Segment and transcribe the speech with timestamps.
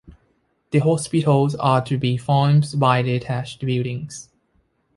[0.71, 4.29] The hospitals are to be formed by detached buildings.